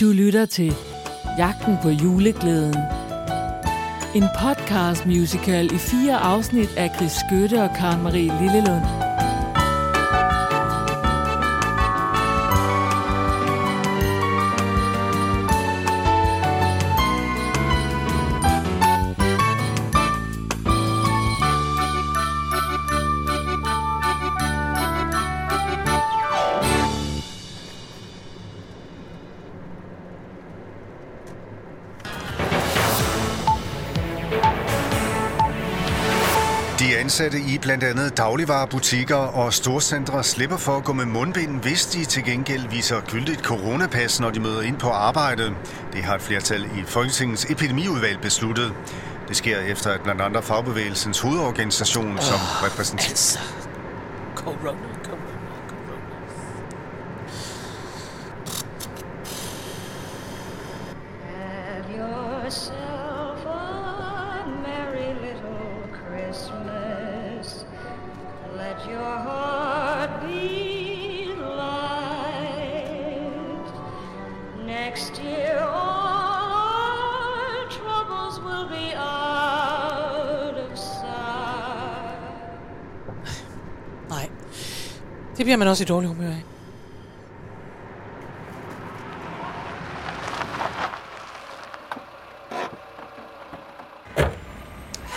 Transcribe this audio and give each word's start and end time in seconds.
Du 0.00 0.12
lytter 0.12 0.46
til 0.46 0.74
Jagten 1.38 1.76
på 1.82 1.88
juleglæden. 1.88 2.74
En 4.14 4.24
podcast 4.42 5.06
musical 5.06 5.64
i 5.74 5.78
fire 5.78 6.16
afsnit 6.16 6.68
af 6.76 6.90
Chris 6.96 7.12
Skøtte 7.12 7.62
og 7.62 7.70
Karen 7.76 8.02
Marie 8.02 8.32
Lillelund. 8.40 9.07
De 36.88 36.96
ansatte 36.96 37.40
i 37.40 37.58
blandt 37.58 37.84
andet 37.84 38.16
dagligvarerbutikker 38.16 39.16
og 39.16 39.54
storcentre 39.54 40.24
slipper 40.24 40.56
for 40.56 40.76
at 40.76 40.84
gå 40.84 40.92
med 40.92 41.04
mundbind, 41.04 41.62
hvis 41.62 41.86
de 41.86 42.04
til 42.04 42.24
gengæld 42.24 42.68
viser 42.68 43.00
gyldigt 43.00 43.40
coronapas, 43.40 44.20
når 44.20 44.30
de 44.30 44.40
møder 44.40 44.62
ind 44.62 44.78
på 44.78 44.88
arbejde. 44.88 45.54
Det 45.92 46.04
har 46.04 46.14
et 46.14 46.22
flertal 46.22 46.64
i 46.64 46.84
Folketingets 46.86 47.46
epidemiudvalg 47.50 48.20
besluttet. 48.20 48.72
Det 49.28 49.36
sker 49.36 49.58
efter, 49.58 49.90
at 49.90 50.00
blandt 50.02 50.20
andet 50.20 50.44
fagbevægelsens 50.44 51.20
hovedorganisation, 51.20 52.18
som 52.18 52.38
repræsenterer... 52.64 53.08
Altså, 53.08 53.38
corona. 54.34 54.97
Det 85.38 85.44
bliver 85.44 85.56
man 85.56 85.68
også 85.68 85.84
i 85.84 85.86
dårlig 85.86 86.08
humør 86.08 86.28
af. 86.28 86.57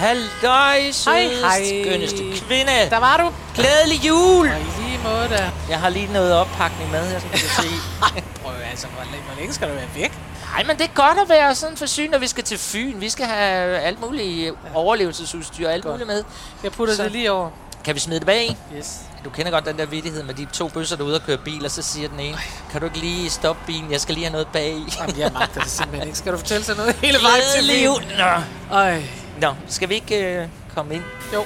Halløj, 0.02 0.92
søde, 0.92 1.16
Hej, 1.16 1.30
hej. 1.42 1.64
skønneste 1.86 2.18
kvinde. 2.18 2.72
Der 2.90 2.98
var 3.00 3.18
du. 3.18 3.34
Glædelig 3.56 4.08
jul. 4.08 4.48
Og 4.48 4.60
i 4.60 4.82
lige 4.82 5.00
måde 5.04 5.30
der. 5.30 5.50
Jeg 5.70 5.80
har 5.80 5.90
lige 5.90 6.14
noget 6.14 6.34
oppakning 6.34 6.92
med 6.92 7.00
her, 7.12 7.20
som 7.20 7.30
du 7.30 7.38
kan 7.38 7.50
se. 7.50 7.68
Prøv 8.44 8.54
altså, 8.72 8.88
hvor 8.88 9.04
længe, 9.12 9.26
hvor 9.28 9.36
længe 9.40 9.54
skal 9.54 9.70
du 9.70 9.74
være 9.74 9.88
væk? 9.96 10.14
Nej, 10.54 10.64
men 10.64 10.78
det 10.78 10.84
er 10.84 10.94
godt 10.94 11.18
at 11.24 11.30
være 11.30 11.56
sådan 11.56 11.78
forsynet, 11.78 12.12
når 12.12 12.18
vi 12.18 12.28
skal 12.28 12.44
til 12.44 12.58
Fyn. 12.58 13.02
Vi 13.02 13.10
skal 13.10 13.26
have 13.26 13.78
alt 13.78 14.02
muligt 14.02 14.54
overlevelsesudstyr 14.74 15.68
og 15.68 15.74
alt 15.74 15.84
Godt. 15.84 15.94
muligt 15.94 16.08
med. 16.08 16.24
Jeg 16.64 16.72
putter 16.72 16.96
Så- 16.96 17.04
det 17.04 17.12
lige 17.12 17.32
over. 17.32 17.50
Kan 17.84 17.96
vi 17.96 18.00
smide 18.00 18.20
det 18.20 18.26
bag? 18.28 18.58
Yes. 18.78 19.00
Du 19.26 19.30
kender 19.30 19.52
godt 19.52 19.66
den 19.66 19.78
der 19.78 19.86
vittighed 19.86 20.24
med 20.24 20.34
de 20.34 20.46
to 20.46 20.68
bøsser, 20.68 20.96
der 20.96 21.04
er 21.04 21.08
ude 21.08 21.16
og 21.16 21.22
køre 21.22 21.38
bil, 21.38 21.66
og 21.66 21.72
så 21.72 21.82
siger 21.82 22.08
den 22.10 22.20
ene, 22.20 22.38
kan 22.72 22.82
du 22.82 22.86
ikke 22.86 23.00
lige 23.00 23.30
stoppe 23.30 23.62
bilen? 23.66 23.92
Jeg 23.92 24.02
skal 24.02 24.16
lige 24.16 24.26
have 24.26 24.32
noget 24.32 24.48
bag 24.54 24.74
i. 24.78 24.94
Jamen, 25.00 25.18
jeg 25.20 25.32
magter 25.34 25.62
det 25.62 25.72
simpelthen 25.72 26.08
ikke. 26.08 26.18
Skal 26.18 26.32
du 26.34 26.38
fortælle 26.38 26.64
sig 26.64 26.76
noget 26.76 26.96
hele 26.96 27.18
vejen 27.22 27.44
til 27.56 27.68
min? 27.68 28.18
Nå. 28.18 28.76
Ej. 28.78 29.04
Nå, 29.42 29.54
skal 29.68 29.90
vi 29.90 29.94
ikke 29.94 30.42
øh, 30.42 30.48
komme 30.76 30.96
ind? 30.96 31.04
Jo. 31.34 31.46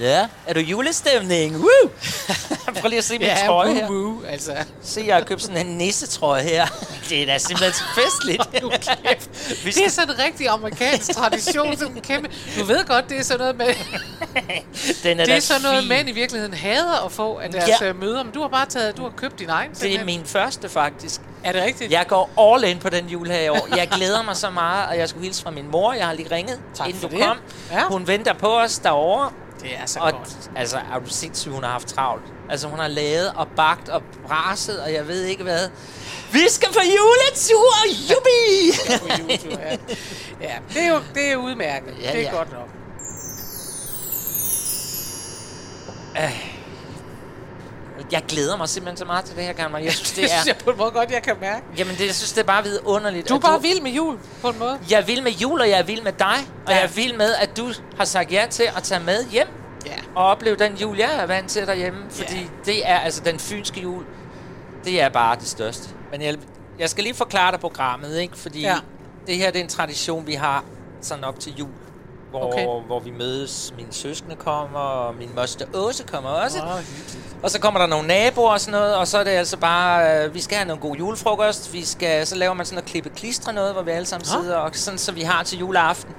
Ja, 0.00 0.28
er 0.46 0.54
du 0.54 0.60
julestemning? 0.60 1.56
Woo! 1.56 1.90
Prøv 2.82 2.88
lige 2.88 2.98
at 2.98 3.04
se 3.04 3.18
min 3.18 3.26
Ja, 3.26 3.46
trøje 3.46 3.74
her. 3.74 3.88
woo, 3.90 3.96
woo, 4.04 4.22
altså. 4.28 4.52
Se, 4.82 5.04
jeg 5.06 5.16
har 5.16 5.22
købt 5.24 5.42
sådan 5.42 5.66
en 5.66 5.78
nissetrøje 5.78 6.42
her. 6.42 6.66
Det 7.08 7.22
er 7.22 7.26
da 7.26 7.38
simpelthen 7.38 7.86
festligt. 7.94 8.62
Nu 8.62 8.68
kæft. 8.70 9.30
Det 9.76 9.84
er 9.86 9.90
sådan 9.90 10.14
en 10.14 10.18
rigtig 10.24 10.48
amerikansk 10.48 11.10
tradition. 11.14 11.66
En 11.96 12.00
kæmpe... 12.00 12.30
Du 12.58 12.64
ved 12.64 12.84
godt, 12.84 13.08
det 13.08 13.18
er 13.18 13.22
sådan 13.24 13.38
noget 13.40 13.56
med... 13.56 13.66
den 15.02 15.20
er 15.20 15.24
Det 15.24 15.34
er 15.36 15.40
sådan 15.40 15.62
noget, 15.62 15.78
fin. 15.80 15.88
mænd 15.88 16.08
i 16.08 16.12
virkeligheden 16.12 16.54
hader 16.54 17.04
at 17.06 17.12
få 17.12 17.38
af 17.38 17.50
deres 17.50 17.68
Ja. 17.80 17.86
ja. 17.86 17.92
møder. 17.92 18.22
Men 18.22 18.32
du 18.32 18.40
har 18.40 18.48
bare 18.48 18.66
taget... 18.66 18.96
Du 18.96 19.02
har 19.02 19.10
købt 19.16 19.38
din 19.38 19.48
egen. 19.48 19.70
Det 19.70 19.76
er 19.76 19.80
simpelthen. 19.80 20.06
min 20.06 20.24
første, 20.26 20.68
faktisk. 20.68 21.20
Er 21.44 21.52
det 21.52 21.62
rigtigt? 21.62 21.92
Jeg 21.92 22.06
går 22.06 22.54
all 22.54 22.64
in 22.64 22.78
på 22.78 22.88
den 22.88 23.06
jul 23.08 23.26
her 23.30 23.40
i 23.40 23.48
år. 23.48 23.76
Jeg 23.76 23.88
glæder 23.88 24.22
mig 24.22 24.36
så 24.36 24.50
meget, 24.50 24.88
og 24.88 24.98
jeg 24.98 25.08
skulle 25.08 25.24
hilse 25.24 25.42
fra 25.42 25.50
min 25.50 25.70
mor. 25.70 25.92
Jeg 25.92 26.06
har 26.06 26.12
lige 26.14 26.34
ringet, 26.34 26.60
Tak 26.74 26.88
inden 26.88 27.02
du 27.02 27.16
det. 27.16 27.24
kom. 27.24 27.36
Ja. 27.72 27.82
Hun 27.88 28.06
venter 28.06 28.32
på 28.32 28.58
os 28.58 28.78
derovre. 28.78 29.30
Det 29.62 29.70
er 29.82 29.86
så 29.86 29.98
Og 30.00 30.12
godt. 30.12 30.28
altså, 30.56 30.76
er 30.76 30.98
du 30.98 31.10
sindssygt, 31.10 31.54
hun 31.54 31.64
har 31.64 31.70
haft 31.70 31.88
travlt. 31.88 32.22
Altså, 32.52 32.68
hun 32.68 32.78
har 32.78 32.88
lavet 32.88 33.32
og 33.36 33.48
bagt 33.56 33.88
og 33.88 34.02
braset, 34.26 34.80
og 34.82 34.92
jeg 34.92 35.08
ved 35.08 35.24
ikke 35.24 35.42
hvad. 35.42 35.68
Vi 36.32 36.40
skal 36.48 36.68
på 36.68 36.80
juletur! 36.96 37.74
Jubi! 38.10 38.72
ja. 39.60 39.76
ja, 40.40 40.54
det 40.74 40.82
er 40.82 40.88
jo 40.88 41.00
det 41.14 41.32
er 41.32 41.36
udmærket. 41.36 41.94
Ja, 42.02 42.12
det 42.12 42.18
er 42.18 42.22
ja. 42.22 42.30
godt 42.36 42.52
nok. 42.52 42.68
jeg 48.12 48.22
glæder 48.28 48.56
mig 48.56 48.68
simpelthen 48.68 48.96
så 48.96 49.04
meget 49.04 49.24
til 49.24 49.36
det 49.36 49.44
her, 49.44 49.52
Kammer. 49.52 49.78
Jeg 49.78 49.92
synes, 49.92 50.10
det 50.12 50.22
Det 50.22 50.30
synes 50.30 50.46
er... 50.46 50.50
jeg 50.56 50.56
på 50.64 50.70
en 50.70 50.78
måde 50.78 50.90
godt, 50.90 51.10
jeg 51.10 51.22
kan 51.22 51.36
mærke. 51.40 51.64
Jamen, 51.78 51.96
det, 51.96 52.06
jeg 52.06 52.14
synes, 52.14 52.32
det 52.32 52.40
er 52.40 52.46
bare 52.46 52.62
vidunderligt. 52.64 53.28
Du 53.28 53.34
er 53.34 53.38
bare 53.40 53.62
vild 53.62 53.80
med 53.80 53.90
jul, 53.90 54.18
på 54.42 54.48
en 54.48 54.58
måde. 54.58 54.78
Jeg 54.90 55.00
er 55.00 55.04
vild 55.04 55.22
med 55.22 55.32
jul, 55.32 55.60
og 55.60 55.68
jeg 55.68 55.78
er 55.78 55.82
vild 55.82 56.02
med 56.02 56.12
dig. 56.12 56.36
Og 56.66 56.72
Ja. 56.72 56.76
jeg 56.76 56.84
er 56.84 56.88
vild 56.88 57.16
med, 57.16 57.34
at 57.34 57.56
du 57.56 57.72
har 57.98 58.04
sagt 58.04 58.32
ja 58.32 58.46
til 58.50 58.68
at 58.76 58.82
tage 58.82 59.00
med 59.00 59.24
hjem 59.24 59.48
Ja. 59.86 59.92
og 60.14 60.26
opleve 60.26 60.56
den 60.56 60.74
jul, 60.76 60.96
jeg 60.98 61.10
er 61.22 61.26
vant 61.26 61.50
til 61.50 61.66
derhjemme. 61.66 62.00
Fordi 62.10 62.36
Ja. 62.40 62.46
det 62.64 62.88
er 62.90 62.98
altså 62.98 63.22
den 63.24 63.38
fynske 63.38 63.80
jul, 63.80 64.04
det 64.84 65.00
er 65.02 65.08
bare 65.08 65.36
det 65.36 65.48
største. 65.48 65.88
Men 66.10 66.22
jeg, 66.22 66.34
jeg 66.78 66.90
skal 66.90 67.04
lige 67.04 67.14
forklare 67.14 67.52
dig 67.52 67.60
programmet, 67.60 68.18
ikke? 68.18 68.38
Fordi 68.38 68.60
Ja. 68.60 68.76
det 69.26 69.36
her 69.36 69.50
det 69.50 69.58
er 69.58 69.62
en 69.64 69.68
tradition, 69.70 70.26
vi 70.26 70.34
har 70.34 70.64
sådan 71.00 71.24
op 71.24 71.40
til 71.40 71.54
jul. 71.58 71.68
Hvor, 72.30 72.40
Okay. 72.46 72.64
hvor 72.86 73.00
vi 73.00 73.10
mødes, 73.10 73.74
mine 73.76 73.92
søskende 73.92 74.36
kommer, 74.36 74.78
og 74.78 75.14
min 75.14 75.30
moster 75.36 75.66
Åse 75.74 76.04
kommer 76.04 76.30
også. 76.30 76.58
Hyggeligt. 76.58 77.18
Og 77.42 77.50
så 77.50 77.60
kommer 77.60 77.80
der 77.80 77.86
nogle 77.86 78.08
naboer 78.08 78.50
og 78.50 78.60
sådan 78.60 78.80
noget, 78.80 78.96
og 78.96 79.08
så 79.08 79.18
er 79.18 79.24
det 79.24 79.30
altså 79.30 79.56
bare, 79.56 80.24
øh, 80.26 80.34
vi 80.34 80.40
skal 80.40 80.56
have 80.56 80.66
noget 80.66 80.82
god 80.82 80.96
julefrokost, 80.96 81.72
vi 81.72 81.84
skal, 81.84 82.26
så 82.26 82.34
laver 82.36 82.54
man 82.54 82.66
sådan 82.66 82.74
noget 82.76 82.90
klippe 82.90 83.10
klistre 83.10 83.52
noget, 83.52 83.72
hvor 83.72 83.82
vi 83.82 83.90
alle 83.90 84.06
sammen 84.06 84.26
Nå. 84.36 84.42
sidder, 84.42 84.56
og 84.56 84.70
sådan, 84.74 84.98
så 84.98 85.12
vi 85.12 85.20
har 85.22 85.42
til 85.42 85.58
juleaften. 85.58 86.14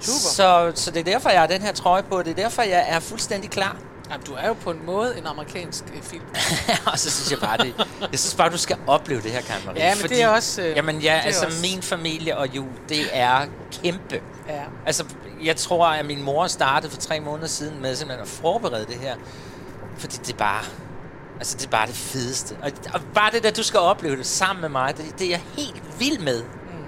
Super. 0.00 0.18
Så, 0.18 0.72
så 0.82 0.90
det 0.90 1.00
er 1.00 1.04
derfor, 1.04 1.30
jeg 1.30 1.40
har 1.40 1.46
den 1.46 1.62
her 1.62 1.72
trøje 1.72 2.02
på, 2.02 2.22
det 2.22 2.30
er 2.30 2.34
derfor, 2.34 2.62
jeg 2.62 2.84
er 2.88 3.00
fuldstændig 3.00 3.50
klar. 3.50 3.76
Jamen, 4.10 4.26
du 4.26 4.32
er 4.34 4.46
jo 4.48 4.52
på 4.52 4.70
en 4.70 4.86
måde 4.86 5.18
en 5.18 5.26
amerikansk 5.26 5.84
øh, 5.96 6.02
film. 6.02 6.22
og 6.92 6.98
så 6.98 7.10
synes 7.10 7.30
jeg 7.30 7.38
bare, 7.38 7.56
det, 7.56 7.74
jeg 8.12 8.18
synes 8.18 8.34
bare, 8.34 8.50
du 8.50 8.58
skal 8.58 8.76
opleve 8.86 9.22
det 9.22 9.30
her, 9.30 9.40
Karen 9.40 9.62
Marie. 9.66 9.80
Ja, 9.80 9.94
men 9.94 10.08
det 10.10 10.22
er 10.22 10.28
også, 10.28 10.62
øh, 10.62 10.76
jamen 10.76 11.00
ja, 11.00 11.20
altså 11.24 11.46
også- 11.46 11.60
min 11.62 11.82
familie 11.82 12.36
og 12.38 12.48
jul, 12.56 12.68
det 12.88 13.00
er 13.12 13.46
kæmpe. 13.82 14.20
Ja. 14.48 14.62
Altså, 14.86 15.04
jeg 15.44 15.56
tror, 15.56 15.86
at 15.86 16.06
min 16.06 16.22
mor 16.22 16.46
startede 16.46 16.92
for 16.92 17.00
tre 17.00 17.20
måneder 17.20 17.48
siden 17.48 17.82
med 17.82 17.96
simpelthen 17.96 18.22
at 18.22 18.28
forberede 18.28 18.86
det 18.86 18.96
her. 18.96 19.14
Fordi 19.98 20.16
det 20.16 20.32
er 20.32 20.36
bare... 20.38 20.64
Altså, 21.38 21.56
det 21.56 21.66
er 21.66 21.70
bare 21.70 21.86
det 21.86 21.94
fedeste. 21.94 22.56
Og, 22.62 22.70
og 22.94 23.00
bare 23.14 23.30
det 23.32 23.42
der, 23.42 23.50
du 23.50 23.62
skal 23.62 23.80
opleve 23.80 24.16
det 24.16 24.26
sammen 24.26 24.60
med 24.60 24.68
mig, 24.68 24.96
det, 24.96 25.04
det 25.18 25.26
er 25.26 25.30
jeg 25.30 25.42
helt 25.56 25.82
vild 25.98 26.18
med. 26.18 26.42
Mm. 26.42 26.84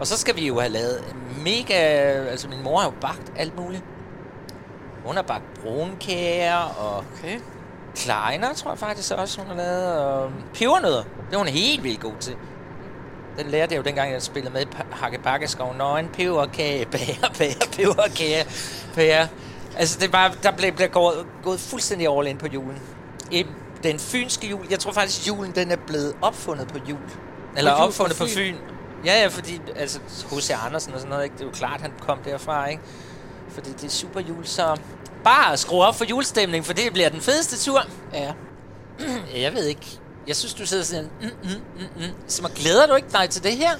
Og 0.00 0.06
så 0.06 0.16
skal 0.16 0.36
vi 0.36 0.46
jo 0.46 0.60
have 0.60 0.72
lavet 0.72 1.04
mega... 1.44 1.74
Altså, 2.30 2.48
min 2.48 2.62
mor 2.62 2.78
har 2.78 2.86
jo 2.86 2.92
bagt 3.00 3.32
alt 3.36 3.56
muligt. 3.56 3.82
Hun 5.04 5.16
har 5.16 5.22
bagt 5.22 5.44
brunkager 5.62 6.56
og 6.56 7.04
Okay. 7.18 7.38
kleiner, 7.96 8.54
tror 8.54 8.70
jeg 8.70 8.78
faktisk 8.78 9.12
også, 9.12 9.40
hun 9.40 9.48
har 9.48 9.56
lavet. 9.56 9.98
Og 9.98 10.30
pebernødder. 10.54 11.02
Det 11.02 11.34
er 11.34 11.38
hun 11.38 11.46
helt 11.48 11.84
vildt 11.84 12.00
god 12.00 12.12
til. 12.20 12.34
Den 13.38 13.46
lærte 13.50 13.74
jeg 13.74 13.78
jo 13.78 13.84
dengang, 13.84 14.12
jeg 14.12 14.22
spillede 14.22 14.52
med 14.52 14.62
i 14.62 14.64
Pa- 14.64 14.94
Hakke 15.02 15.18
Bakkeskov. 15.18 15.74
Nå, 15.78 15.96
en 15.96 16.08
peberkage, 16.08 16.86
bager, 16.92 17.28
bager, 17.38 17.66
peberkage, 17.76 18.44
bager. 18.94 19.26
Altså, 19.76 19.98
det 20.00 20.12
bare, 20.12 20.32
der 20.42 20.50
blev, 20.50 20.72
blev 20.72 20.88
gået, 20.88 21.26
gået 21.42 21.60
fuldstændig 21.60 22.08
all 22.18 22.26
in 22.26 22.36
på 22.36 22.46
julen. 22.46 22.78
I 23.30 23.46
den 23.82 23.98
fynske 23.98 24.46
jul, 24.48 24.66
jeg 24.70 24.78
tror 24.78 24.92
faktisk, 24.92 25.28
julen 25.28 25.52
den 25.54 25.70
er 25.70 25.76
blevet 25.86 26.14
opfundet 26.22 26.68
på 26.68 26.78
jul. 26.88 26.98
Eller 27.56 27.70
jul 27.70 27.78
på 27.80 27.84
opfundet 27.86 28.18
på 28.18 28.24
Fyn? 28.24 28.34
Fyn. 28.34 28.56
Ja, 29.04 29.22
ja, 29.22 29.26
fordi 29.26 29.60
altså, 29.76 29.98
H.C. 30.30 30.50
Andersen 30.66 30.94
og 30.94 31.00
sådan 31.00 31.10
noget, 31.10 31.24
ikke? 31.24 31.34
det 31.34 31.40
er 31.40 31.46
jo 31.46 31.52
klart, 31.52 31.80
han 31.80 31.92
kom 32.00 32.18
derfra, 32.24 32.66
ikke? 32.66 32.82
Fordi 33.48 33.70
det 33.70 33.84
er 33.84 33.88
super 33.88 34.20
jul, 34.20 34.46
så 34.46 34.76
bare 35.24 35.56
skru 35.56 35.82
op 35.82 35.96
for 35.96 36.04
julestemning, 36.04 36.66
for 36.66 36.72
det 36.72 36.92
bliver 36.92 37.08
den 37.08 37.20
fedeste 37.20 37.58
tur. 37.58 37.82
Ja. 38.12 38.32
Jeg 39.42 39.54
ved 39.54 39.64
ikke. 39.64 40.00
Jeg 40.26 40.36
synes, 40.36 40.54
du 40.54 40.66
sidder 40.66 40.84
sådan, 40.84 41.10
mm, 41.20 41.26
mm, 41.42 41.50
mm, 41.50 42.02
mm. 42.04 42.12
Så 42.26 42.42
man 42.42 42.50
glæder 42.50 42.86
du 42.86 42.94
ikke 42.94 43.08
dig 43.12 43.30
til 43.30 43.42
det 43.42 43.56
her? 43.56 43.70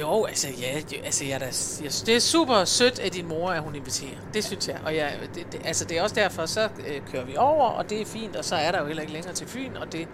Jo, 0.00 0.24
altså, 0.24 0.48
ja, 0.60 0.78
jo, 0.78 0.98
altså 1.04 1.24
jeg, 1.24 1.32
er 1.32 1.38
da, 1.38 1.52
jeg 1.82 1.92
det 2.06 2.16
er 2.16 2.20
super 2.20 2.64
sødt 2.64 2.98
af 2.98 3.10
din 3.10 3.28
mor, 3.28 3.50
at 3.50 3.62
hun 3.62 3.74
inviterer. 3.74 4.16
Det 4.34 4.44
synes 4.44 4.68
jeg. 4.68 4.76
Og 4.84 4.96
jeg, 4.96 5.12
det, 5.34 5.46
det, 5.52 5.60
altså, 5.64 5.84
det 5.84 5.98
er 5.98 6.02
også 6.02 6.14
derfor, 6.14 6.46
så 6.46 6.68
øh, 6.86 7.00
kører 7.12 7.24
vi 7.24 7.36
over, 7.36 7.68
og 7.68 7.90
det 7.90 8.00
er 8.00 8.06
fint, 8.06 8.36
og 8.36 8.44
så 8.44 8.56
er 8.56 8.72
der 8.72 8.80
jo 8.80 8.86
heller 8.86 9.00
ikke 9.00 9.12
længere 9.12 9.34
til 9.34 9.46
Fyn, 9.46 9.76
og 9.76 9.92
det, 9.92 10.08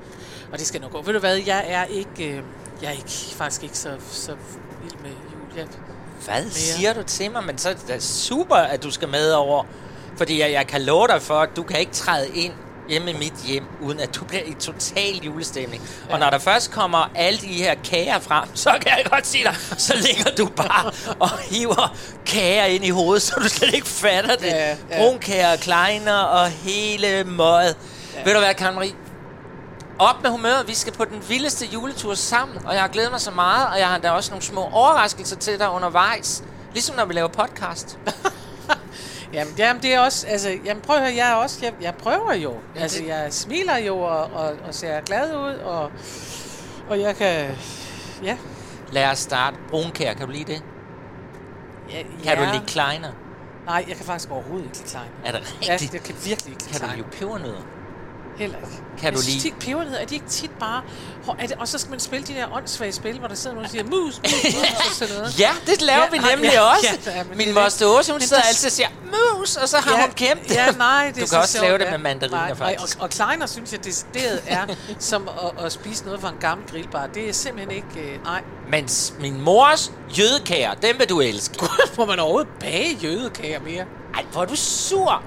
og 0.53 0.59
det 0.59 0.67
skal 0.67 0.81
nok 0.81 0.93
gå. 0.93 1.03
Ved 1.03 1.13
du 1.13 1.19
hvad, 1.19 1.37
jeg 1.37 1.65
er 1.69 1.85
ikke, 1.85 2.37
øh, 2.37 2.43
jeg 2.83 2.89
er 2.89 2.93
ikke, 2.93 3.11
faktisk 3.11 3.63
ikke 3.63 3.79
så, 3.79 3.97
så 4.11 4.37
vild 4.83 5.01
med 5.03 5.11
jul. 5.11 5.57
Jeg, 5.57 5.67
Hvad 6.25 6.51
siger 6.51 6.93
du 6.93 7.03
til 7.03 7.31
mig? 7.31 7.45
Men 7.45 7.59
så 7.59 7.69
er 7.69 7.75
det 7.75 7.89
da 7.89 7.99
super, 7.99 8.57
at 8.57 8.83
du 8.83 8.91
skal 8.91 9.09
med 9.09 9.33
over. 9.33 9.65
Fordi 10.17 10.41
jeg, 10.41 10.53
jeg 10.53 10.67
kan 10.67 10.83
love 10.83 11.07
dig 11.07 11.23
for, 11.23 11.35
at 11.35 11.49
du 11.57 11.63
kan 11.63 11.81
ikke 11.81 11.93
træde 11.93 12.29
ind 12.35 12.53
hjemme 12.89 13.11
i 13.11 13.15
mit 13.15 13.33
hjem, 13.47 13.65
uden 13.81 14.01
at 14.01 14.15
du 14.15 14.25
bliver 14.25 14.43
i 14.47 14.55
total 14.55 15.17
julestemning. 15.25 15.83
Ja. 16.09 16.13
Og 16.15 16.21
når 16.21 16.31
der 16.31 16.39
først 16.39 16.71
kommer 16.71 17.11
alle 17.15 17.41
de 17.41 17.47
her 17.47 17.75
kager 17.85 18.19
frem, 18.21 18.49
så 18.57 18.71
kan 18.71 18.93
jeg 18.97 19.05
godt 19.11 19.27
sige 19.27 19.45
dig, 19.45 19.57
så 19.79 19.95
ligger 19.97 20.31
du 20.39 20.47
bare 20.57 20.93
og 21.21 21.31
hiver 21.39 21.97
kager 22.27 22.65
ind 22.65 22.85
i 22.85 22.91
hovedet, 22.91 23.23
så 23.23 23.35
du 23.43 23.49
slet 23.49 23.75
ikke 23.75 23.87
fatter 23.89 24.37
det. 24.37 24.47
Ja, 24.47 24.57
Ja, 24.57 24.69
ja. 24.69 24.77
ja. 24.91 24.99
Brunkager, 24.99 25.57
kleiner 25.57 26.19
og 26.19 26.49
hele 26.49 27.25
møget. 27.25 27.77
Ja. 28.15 28.23
Ved 28.25 28.33
du 28.35 28.39
hvad, 28.39 28.55
Karen 28.55 28.75
Marie? 28.75 28.93
Op 29.99 30.23
med 30.23 30.31
humøret. 30.31 30.69
Vi 30.69 30.75
skal 30.75 30.93
på 30.93 31.05
den 31.05 31.23
vildeste 31.29 31.67
juletur 31.67 32.15
sammen, 32.15 32.59
og 32.67 32.75
jeg 32.75 32.81
har 32.81 32.89
glædet 32.89 33.11
mig 33.11 33.21
så 33.21 33.31
meget, 33.31 33.67
og 33.69 33.79
jeg 33.79 33.89
har 33.89 33.99
da 33.99 34.11
også 34.11 34.31
nogle 34.31 34.43
små 34.45 34.69
overraskelser 34.73 35.37
til 35.37 35.59
dig 35.59 35.71
undervejs. 35.71 36.43
Ligesom 36.73 36.97
når 36.97 37.05
vi 37.05 37.15
laver 37.15 37.29
podcast. 37.29 37.99
Jamen, 39.33 39.55
jamen, 39.59 39.83
det 39.83 39.95
er 39.95 40.01
også, 40.01 40.27
altså, 40.27 40.59
jamen 40.65 40.83
prøv 40.83 40.97
at 40.97 41.03
høre, 41.03 41.15
jeg 41.17 41.31
er 41.31 41.35
også, 41.35 41.59
jeg, 41.63 41.73
jeg 41.81 41.95
prøver 41.95 42.35
jo. 42.35 42.55
Ja, 42.77 42.81
altså, 42.81 42.99
det- 42.99 43.09
jeg 43.09 43.33
smiler 43.33 43.77
jo 43.77 43.99
og, 43.99 44.25
og, 44.25 44.57
og 44.67 44.75
ser 44.75 45.01
glad 45.01 45.37
ud, 45.37 45.55
og, 45.55 45.91
og 46.89 47.01
jeg 47.01 47.17
kan, 47.17 47.51
ja. 48.23 48.37
Lad 48.93 49.07
os 49.11 49.19
starte. 49.19 49.57
Brunkager, 49.71 50.15
kan 50.15 50.27
du 50.27 50.33
lide 50.33 50.53
det? 50.53 50.63
ja 51.91 52.03
Kan 52.03 52.39
ja. 52.39 52.47
du 52.47 52.53
lide 52.53 52.67
kleiner? 52.67 53.13
Nej, 53.67 53.85
jeg 53.89 53.97
kan 53.97 54.05
faktisk 54.07 54.31
overhovedet 54.31 54.65
ikke 54.67 54.77
lide 54.79 54.89
klein. 54.89 55.05
Er 55.25 55.33
det 55.33 55.55
Ja, 55.67 55.73
rigtigt? 55.73 55.95
jeg 55.95 56.03
kan 56.03 56.15
virkelig 56.25 56.53
ikke 56.53 56.63
lide 56.65 56.79
Kan 56.79 56.89
du 56.89 56.95
lide 56.97 57.07
pebernødder? 57.13 57.63
Heller 58.35 58.59
ikke. 58.59 58.83
Kan 58.99 59.05
jeg 59.05 59.13
du 59.15 59.23
synes 59.23 59.35
lide- 59.45 59.55
tit, 59.55 59.59
pebernødder, 59.61 59.99
er 59.99 60.05
de 60.05 60.15
ikke 60.15 60.27
tit 60.27 60.51
bare... 60.61 60.83
Er 61.39 61.47
det, 61.47 61.57
og 61.59 61.69
så 61.69 61.79
skal 61.79 61.91
man 61.91 62.01
spille 62.01 62.27
de 62.27 62.33
der 62.35 62.53
åndssvage 62.53 62.93
spil, 62.93 63.19
hvor 63.19 63.29
der 63.29 63.35
sidder 63.35 63.55
nogen 63.55 63.65
og 63.65 63.71
siger, 63.71 63.85
mus, 63.85 63.93
mus, 63.95 64.45
mus, 64.45 64.55
og 64.91 64.95
sådan 64.95 65.15
noget. 65.15 65.39
Ja, 65.41 65.51
det 65.67 65.83
laver 65.83 65.99
Ja, 65.99 66.05
ja, 66.05 66.11
vi 66.11 66.19
nemlig 66.31 66.51
ja, 66.53 66.61
også. 66.61 66.99
ja, 67.07 67.17
ja, 67.17 67.25
men 67.25 67.39
Min 67.39 67.49
det 67.49 67.57
er 67.57 67.63
moster 67.63 67.87
Åse, 67.87 68.13
hun 68.13 68.19
men 68.19 68.29
sidder 68.29 68.43
der- 68.43 68.49
altid 68.49 68.67
og 68.69 68.73
siger, 68.73 68.89
mus, 69.39 69.57
og 69.57 69.69
så 69.69 69.77
har 69.79 70.01
hun 70.01 70.13
gemt 70.17 70.43
det. 70.49 70.55
Ja, 70.55 70.71
nej, 70.71 71.07
det 71.07 71.15
Du 71.15 71.21
kan 71.21 71.29
så 71.29 71.39
også 71.39 71.61
lave 71.61 71.79
det 71.79 71.85
ja. 71.85 71.91
med 71.91 71.99
mandariner, 71.99 72.37
Nej, 72.39 72.55
faktisk. 72.55 72.97
Og, 72.99 73.03
og 73.03 73.11
kleiner 73.11 73.47
synes 73.47 73.73
jeg 73.73 73.85
decideret 73.85 74.41
er 74.47 74.67
som 74.99 75.29
at, 75.59 75.65
at, 75.65 75.73
spise 75.73 76.05
noget 76.05 76.21
fra 76.21 76.29
en 76.29 76.39
gammel 76.41 76.67
grillbar. 76.71 77.07
Det 77.07 77.29
er 77.29 77.33
simpelthen 77.33 77.71
ikke... 77.77 78.13
Øh, 78.15 78.23
nej. 78.25 78.43
Mens 78.71 79.15
min 79.19 79.41
mors 79.41 79.93
jødekager, 80.19 80.75
dem 80.75 80.99
vil 80.99 81.09
du 81.09 81.21
elske. 81.21 81.55
Må 81.99 82.05
man 82.07 82.19
overhovedet 82.19 82.51
bage 82.61 82.95
jødekager 83.03 83.61
mere? 83.61 83.85
Ej, 84.15 84.25
hvor 84.33 84.43
er 84.43 84.47
du 84.47 84.57
sur. 84.57 85.23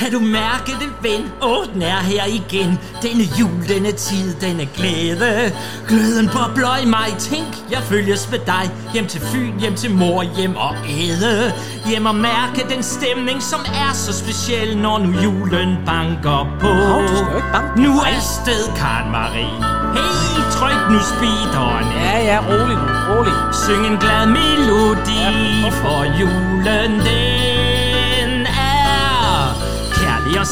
Kan 0.00 0.12
du 0.12 0.20
mærke 0.20 0.72
det, 0.80 0.92
ven? 1.02 1.32
Åh, 1.42 1.66
den 1.74 1.82
er 1.82 2.00
her 2.12 2.24
igen. 2.24 2.78
Denne 3.02 3.24
jul, 3.40 3.68
denne 3.68 3.92
tid, 3.92 4.34
denne 4.40 4.68
glæde. 4.76 5.52
Glæden 5.88 6.28
bobler 6.28 6.76
i 6.82 6.86
mig. 6.86 7.08
Tænk, 7.18 7.48
jeg 7.70 7.82
følges 7.82 8.28
med 8.30 8.38
dig. 8.38 8.70
Hjem 8.92 9.06
til 9.06 9.20
Fyn, 9.20 9.58
hjem 9.60 9.74
til 9.74 9.90
mor, 9.94 10.22
hjem 10.22 10.56
og 10.56 10.74
æde. 10.88 11.52
Hjem 11.86 12.06
og 12.06 12.14
mærke 12.14 12.60
den 12.74 12.82
stemning, 12.82 13.42
som 13.42 13.60
er 13.60 13.92
så 13.94 14.12
speciel, 14.12 14.78
når 14.78 14.98
nu 14.98 15.10
julen 15.24 15.76
banker 15.86 16.40
på. 16.60 16.68
Hov, 16.68 17.02
du 17.02 17.16
skal 17.16 17.26
jo 17.30 17.36
ikke 17.36 17.52
banke 17.52 17.72
på 17.74 17.80
Nu 17.82 17.92
er 17.98 18.20
sted, 18.20 18.62
Karen 18.76 19.10
Marie. 19.12 19.54
Hey, 19.96 20.42
tryk 20.56 20.80
nu 20.92 20.98
speederen. 21.12 21.86
Ja, 22.04 22.16
ja, 22.30 22.38
rolig 22.48 22.76
nu, 22.84 22.92
rolig. 23.08 23.36
Syng 23.62 23.86
en 23.90 23.96
glad 24.02 24.26
melodi 24.26 25.20
for 25.80 26.00
julen, 26.20 26.69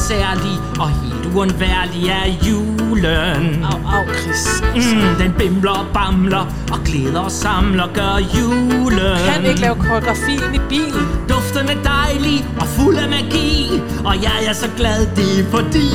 særlig, 0.09 0.55
og 0.79 0.89
helt 0.89 1.25
uundværlig 1.35 2.03
er 2.09 2.27
julen. 2.47 3.65
Au, 3.71 3.79
au, 3.95 4.03
Chris. 4.19 4.43
Mm, 4.75 5.15
den 5.19 5.31
bimler 5.39 5.71
og 5.71 5.85
bamler, 5.93 6.45
og 6.73 6.79
glæder 6.85 7.19
og 7.19 7.31
samler, 7.31 7.87
gør 7.93 8.15
julen. 8.35 9.17
Kan 9.33 9.45
ikke 9.45 9.61
lave 9.61 9.75
koreografi 9.75 10.33
ind 10.33 10.55
i 10.55 10.61
bilen. 10.69 11.05
Duften 11.29 11.65
er 11.69 11.79
dejlig 11.95 12.37
og 12.59 12.67
fuld 12.67 12.97
af 12.97 13.09
magi, 13.09 13.81
og 14.05 14.15
jeg 14.23 14.39
er 14.49 14.53
så 14.53 14.69
glad, 14.77 14.99
det 15.15 15.39
er 15.39 15.45
fordi, 15.51 15.87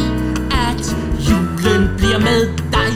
at 0.68 0.96
julen 1.28 1.82
bliver 1.96 2.18
med 2.18 2.40
dig, 2.76 2.90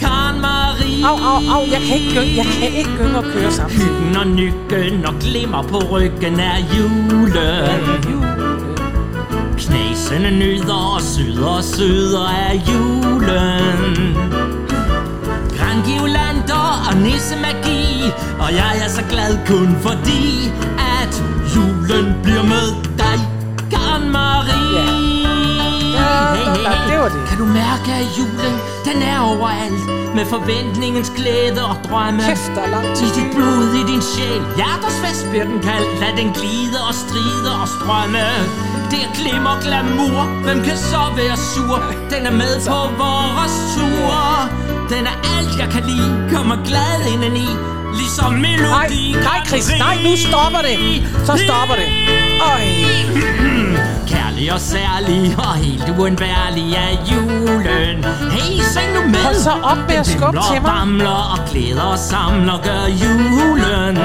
Karen 0.00 0.40
Marie. 0.40 1.06
Au, 1.08 1.16
au, 1.30 1.40
au, 1.54 1.62
jeg 1.74 1.80
kan 1.86 1.96
ikke 1.98 2.12
gynge, 2.14 2.36
jeg 2.36 2.46
kan 2.60 2.78
ikke 2.78 2.90
gynge 2.98 3.18
og 3.18 3.24
køre 3.24 3.50
samtidig. 3.50 3.86
Hyggen 3.86 4.16
og 4.16 4.26
nykken 4.26 5.06
og 5.06 5.14
glimmer 5.20 5.62
på 5.62 5.78
ryggen 5.92 6.40
er 6.40 6.56
julen. 6.76 8.49
Knasende 9.70 10.30
nyder 10.30 10.94
og 10.94 11.00
søder 11.00 11.46
og 11.46 11.64
søder 11.64 12.28
er 12.28 12.54
julen. 12.54 14.16
Grangivlander 15.58 16.66
og 16.88 16.96
nissemagi, 16.96 18.02
og 18.40 18.52
jeg 18.52 18.72
er 18.84 18.88
så 18.88 19.02
glad 19.10 19.38
kun 19.46 19.76
fordi, 19.80 20.52
at 21.02 21.22
julen 21.56 22.14
bliver 22.22 22.42
med 22.42 22.68
dig, 22.98 23.18
Karen 23.70 24.10
Marie. 24.12 24.60
Det 26.90 26.98
var 26.98 27.08
det. 27.08 27.28
Kan 27.28 27.38
du 27.38 27.44
mærke, 27.44 27.90
at 28.02 28.06
julen, 28.18 28.54
den 28.84 29.02
er 29.02 29.20
overalt, 29.20 29.84
med 30.14 30.24
forventningens 30.26 31.12
glæde 31.16 31.64
og 31.70 31.76
drømme. 31.88 32.22
Kæft, 32.28 32.52
der 32.56 32.62
er 32.62 32.70
lang 32.70 32.86
I 32.86 33.08
dit 33.18 33.30
blod, 33.34 33.68
i 33.80 33.92
din 33.92 34.02
sjæl 34.02 34.42
Hjerters 34.56 34.98
fest 35.04 35.26
bliver 35.30 35.44
den 35.44 35.60
kaldt 35.68 36.00
Lad 36.00 36.12
den 36.16 36.32
glide 36.32 36.78
og 36.88 36.94
stride 36.94 37.50
og 37.62 37.68
strømme 37.68 38.24
Det 38.90 39.00
er 39.06 39.10
glimmer 39.20 39.56
glamour 39.64 40.22
Hvem 40.44 40.58
kan 40.64 40.76
så 40.76 41.02
være 41.16 41.36
sur? 41.36 41.76
Den 42.10 42.26
er 42.26 42.34
med 42.42 42.54
på 42.68 42.78
vores 43.02 43.54
tur 43.74 44.14
Den 44.92 45.04
er 45.12 45.16
alt 45.36 45.52
jeg 45.62 45.68
kan 45.74 45.82
lide 45.90 46.10
Kommer 46.34 46.56
glad 46.68 47.12
indeni 47.12 47.48
Ligesom 48.00 48.32
melodi 48.32 49.12
Nej, 49.12 49.22
nej, 49.24 49.46
Chris, 49.46 49.70
nej, 49.78 49.96
nu 50.04 50.16
stopper 50.16 50.58
det. 50.68 50.78
Så 51.26 51.32
stopper 51.46 51.74
det. 51.74 51.88
Øj. 52.52 52.64
Kærlig 54.08 54.52
og 54.52 54.60
særlig 54.60 55.34
og 55.38 55.54
helt 55.54 55.88
uundværlig 55.98 56.74
er 56.74 56.92
julen 57.12 58.04
Hey, 58.30 58.60
syng 58.72 58.94
nu 58.94 59.00
med 59.08 59.22
Hold 59.24 59.34
så 59.34 59.50
op 59.62 59.76
med 59.88 59.96
at 59.96 60.06
Den 60.06 60.18
skubbe 60.18 60.38
til 60.50 60.56
og 60.56 60.62
mig. 60.62 60.72
bamler 60.72 61.32
og 61.34 61.38
glæder 61.50 61.82
og 61.82 61.98
samler 61.98 62.58
gør 62.62 62.84
julen 63.02 63.96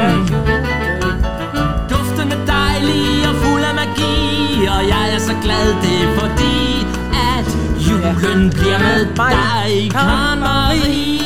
Og 4.70 4.88
jeg 4.88 5.14
er 5.16 5.20
så 5.20 5.36
glad, 5.44 5.68
det 5.82 6.04
er 6.04 6.20
fordi 6.20 6.86
At 7.38 7.48
julen 7.88 8.50
bliver 8.50 8.80
med 8.80 9.06
dig, 9.16 9.92
Karen 9.92 10.40
Marie 10.40 11.26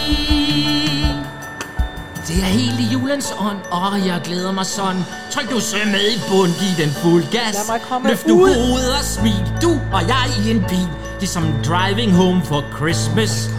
det 2.29 2.38
er 2.38 2.51
helt 2.62 2.79
i 2.79 2.84
julens 2.93 3.34
ånd, 3.39 3.58
og 3.72 4.05
jeg 4.05 4.22
glæder 4.24 4.51
mig 4.51 4.65
sådan. 4.65 5.01
Tryk 5.31 5.51
nu 5.51 5.60
så 5.60 5.75
med 5.86 6.05
i 6.15 6.19
bund, 6.29 6.51
giv 6.60 6.86
den 6.86 6.91
fuld 7.03 7.24
gas. 7.31 7.55
Løft 8.03 8.27
nu 8.27 8.34
ud. 8.34 8.53
hovedet 8.53 8.93
og 9.00 9.03
smil, 9.03 9.43
du 9.62 9.72
og 9.93 10.01
jeg 10.08 10.25
i 10.39 10.51
en 10.51 10.65
bil. 10.69 10.88
Ligesom 11.19 11.43
driving 11.67 12.15
home 12.15 12.41
for 12.46 12.63
Christmas. 12.77 13.50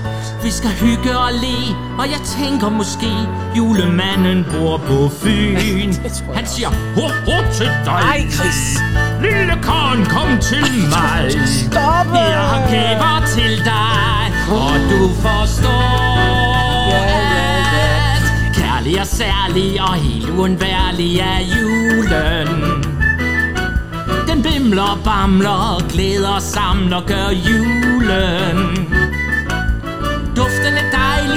Vi 0.44 0.50
skal 0.50 0.70
hygge 0.70 1.18
og 1.18 1.32
le, 1.32 1.76
og 1.98 2.06
jeg 2.10 2.20
tænker 2.38 2.68
måske, 2.68 3.12
julemanden 3.56 4.46
bor 4.50 4.76
på 4.76 5.10
Fyn. 5.20 5.92
Han 6.38 6.46
siger, 6.46 6.68
ho, 6.68 7.06
ho 7.26 7.36
til 7.52 7.66
dig. 7.84 8.00
Nej, 8.08 8.20
Chris. 8.30 8.60
Lille 9.22 9.54
korn, 9.62 10.06
kom 10.06 10.38
til 10.40 10.66
mig. 10.94 11.32
Stoppe. 11.46 12.18
Jeg 12.18 12.44
har 12.52 12.70
gaver 12.70 13.26
til 13.36 13.64
dig, 13.64 14.22
og 14.50 14.74
du 14.90 15.02
forstår, 15.24 16.18
ja, 16.90 17.02
ja. 17.10 18.16
at 18.16 18.56
kærlig 18.56 19.00
og 19.00 19.06
særlig 19.06 19.80
og 19.82 19.94
helt 19.94 20.30
uundværlig 20.30 21.18
er 21.18 21.40
julen. 21.54 22.48
Den 24.28 24.42
bimler 24.42 25.00
bamler 25.04 25.88
glæder 25.88 26.38
samler, 26.38 27.00
gør 27.06 27.28
julen. 27.30 28.90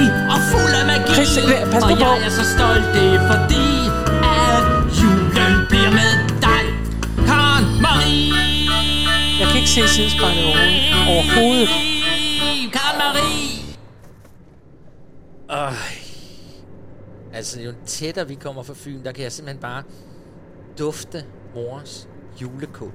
Dejlig 0.04 0.30
og 0.34 0.40
fuld 0.52 0.72
af 0.80 0.86
magi, 0.86 1.12
Chris, 1.14 1.36
øh, 1.36 1.70
pas 1.72 1.82
nu 1.82 1.94
og 1.94 2.00
jeg 2.00 2.26
er 2.26 2.30
så 2.30 2.44
stolt, 2.56 2.86
det 2.94 3.06
er 3.14 3.22
fordi, 3.32 3.66
at 4.48 4.64
julen 5.00 5.54
bliver 5.70 5.90
med 6.00 6.12
dig, 6.46 6.62
Karen 7.28 7.66
Marie. 7.82 8.32
Jeg 9.40 9.46
kan 9.48 9.56
ikke 9.56 9.70
se 9.70 9.88
sidespejlet 9.88 10.44
overhovedet. 10.44 11.08
Overhovedet. 11.08 11.68
Karen 12.72 12.98
Marie. 13.02 13.44
Altså, 17.32 17.60
jo 17.60 17.72
tættere 17.86 18.28
vi 18.28 18.34
kommer 18.34 18.62
fra 18.62 18.74
Fyn, 18.76 19.04
der 19.04 19.12
kan 19.12 19.24
jeg 19.24 19.32
simpelthen 19.32 19.60
bare 19.62 19.82
dufte 20.78 21.24
mors 21.54 22.08
julekål. 22.42 22.92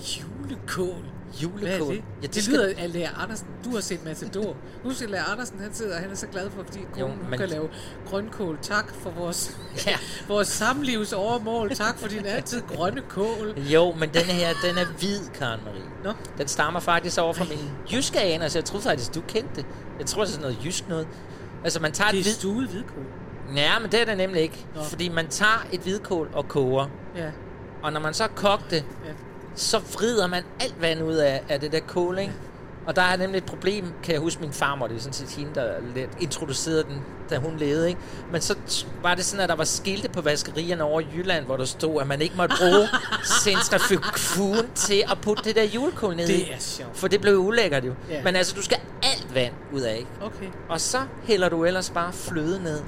Julekål. 0.00 1.04
Julekål. 1.42 1.60
Hvad 1.68 1.80
er 1.80 1.84
det? 1.90 1.94
Ja, 2.22 2.26
det 2.26 2.34
det, 2.34 2.42
skal- 2.44 2.54
lyder 2.54 2.72
af 2.78 2.92
Lærer 2.92 3.22
Andersen. 3.22 3.46
Du 3.64 3.70
har 3.70 3.80
set 3.80 4.04
Matador. 4.04 4.56
Nu 4.84 4.94
skal 4.94 5.08
Lærer 5.10 5.24
Andersen, 5.32 5.60
han 5.60 5.74
sidder, 5.74 5.94
og 5.96 6.00
han 6.02 6.10
er 6.10 6.14
så 6.14 6.26
glad 6.26 6.50
for, 6.50 6.62
fordi 6.64 6.78
Jo, 6.80 6.86
konen 7.06 7.18
hun 7.20 7.30
men- 7.30 7.38
kan 7.38 7.48
lave 7.48 7.68
grønkål. 8.06 8.58
Tak 8.62 8.94
for 9.02 9.10
vores, 9.10 9.56
Ja. 9.86 9.96
vores 10.28 10.48
samlivs 10.48 11.12
overmål. 11.12 11.70
Tak 11.74 11.98
for 11.98 12.08
din 12.08 12.26
altid 12.26 12.62
grønne 12.76 13.00
kål. 13.08 13.54
Jo, 13.58 13.92
men 13.92 14.08
denne 14.08 14.32
her, 14.32 14.48
den 14.64 14.78
er 14.78 14.86
hvid, 14.98 15.20
Karen 15.34 15.60
Marie. 15.64 15.82
Nå, 16.04 16.12
Den 16.38 16.48
stammer 16.48 16.80
faktisk 16.80 17.18
over 17.18 17.32
fra 17.32 17.44
min 17.44 17.70
jyske 17.92 18.20
aner, 18.20 18.48
så 18.48 18.58
jeg 18.58 18.64
troede 18.64 18.82
faktisk, 18.84 19.14
du 19.14 19.20
kendte 19.28 19.56
det. 19.56 19.66
Jeg 19.98 20.06
tror, 20.06 20.22
det 20.22 20.28
er 20.28 20.32
sådan 20.32 20.50
noget 20.50 20.64
jysk 20.64 20.88
noget. 20.88 21.08
Altså, 21.64 21.80
man 21.80 21.92
tager 21.92 22.10
det 22.10 22.16
et 22.16 22.20
er 22.20 22.24
hvid... 22.24 22.32
stuet 22.32 22.68
hvidkål. 22.68 23.04
Ja, 23.56 23.78
men 23.78 23.92
det 23.92 24.00
er 24.00 24.04
det 24.04 24.16
nemlig 24.16 24.42
ikke. 24.42 24.66
Nå. 24.74 24.82
Fordi 24.82 25.08
man 25.08 25.28
tager 25.28 25.66
et 25.72 25.80
hvidkål 25.80 26.28
og 26.32 26.48
koger. 26.48 26.86
Ja, 27.16 27.30
Og 27.82 27.92
når 27.92 28.00
man 28.00 28.14
så 28.14 28.22
har 28.22 28.30
kogt 28.34 28.70
det, 28.70 28.84
ja. 29.06 29.12
Så 29.60 29.78
vrider 29.78 30.26
man 30.26 30.42
alt 30.60 30.80
vand 30.80 31.02
ud 31.02 31.14
af, 31.14 31.42
af 31.48 31.60
det 31.60 31.72
der 31.72 31.80
kål, 31.80 32.18
ikke? 32.18 32.32
Og 32.86 32.96
der 32.96 33.02
er 33.02 33.16
nemlig 33.16 33.38
et 33.38 33.44
problem, 33.44 33.92
kan 34.02 34.12
jeg 34.12 34.20
huske 34.20 34.40
min 34.40 34.52
farmor, 34.52 34.86
det 34.86 34.96
er 34.96 35.00
sådan 35.00 35.12
set 35.12 35.28
hende, 35.28 35.54
der 35.54 35.72
lidt 35.94 36.10
introducerede 36.20 36.84
den, 36.84 37.02
da 37.30 37.38
hun 37.38 37.56
levede, 37.56 37.88
ikke? 37.88 38.00
Men 38.32 38.40
så 38.40 38.54
var 39.02 39.14
det 39.14 39.24
sådan, 39.24 39.42
at 39.42 39.48
der 39.48 39.54
var 39.54 39.64
skilte 39.64 40.08
på 40.08 40.20
vaskerierne 40.20 40.84
over 40.84 41.00
i 41.00 41.06
Jylland, 41.16 41.44
hvor 41.44 41.56
der 41.56 41.64
stod, 41.64 42.00
at 42.00 42.06
man 42.06 42.22
ikke 42.22 42.36
måtte 42.36 42.54
bruge 42.58 42.88
centrifugen 43.44 44.70
til 44.74 45.02
at 45.10 45.18
putte 45.22 45.44
det 45.44 45.56
der 45.56 45.62
julekål 45.62 46.16
ned 46.16 46.28
i. 46.28 46.32
Det 46.32 46.54
er 46.54 46.58
sjovt. 46.58 46.96
For 46.96 47.08
det 47.08 47.20
blev 47.20 47.38
ulækkert 47.38 47.84
jo. 47.84 47.94
Ja. 48.10 48.22
Men 48.24 48.36
altså, 48.36 48.54
du 48.56 48.62
skal 48.62 48.78
alt 49.02 49.34
vand 49.34 49.52
ud 49.72 49.80
af, 49.80 49.96
ikke? 49.96 50.10
Okay. 50.22 50.48
Og 50.68 50.80
så 50.80 50.98
hælder 51.24 51.48
du 51.48 51.64
ellers 51.64 51.90
bare 51.90 52.12
fløde 52.12 52.62
ned. 52.62 52.80